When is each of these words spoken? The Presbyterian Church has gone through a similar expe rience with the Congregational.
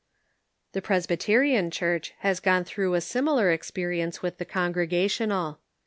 The 0.71 0.81
Presbyterian 0.81 1.69
Church 1.69 2.15
has 2.21 2.39
gone 2.39 2.63
through 2.63 2.95
a 2.95 3.01
similar 3.01 3.55
expe 3.55 3.87
rience 3.87 4.23
with 4.23 4.39
the 4.39 4.45
Congregational. 4.45 5.59